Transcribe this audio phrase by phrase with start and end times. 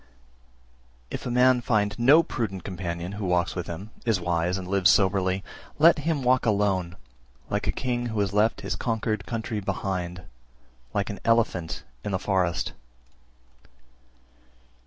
[1.11, 1.11] 329.
[1.11, 4.89] If a man find no prudent companion who walks with him, is wise, and lives
[4.89, 5.43] soberly,
[5.77, 6.95] let him walk alone,
[7.51, 10.23] like a king who has left his conquered country behind,
[10.91, 12.73] like an elephant in the forest.